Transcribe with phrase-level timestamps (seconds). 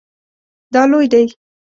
[0.73, 1.23] دا لوی دی